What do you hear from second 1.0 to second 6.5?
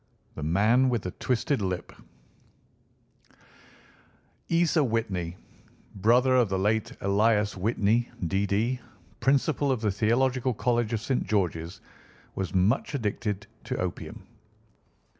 THE TWISTED LIP Isa Whitney, brother of